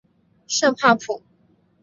[0.47, 1.21] 圣帕普。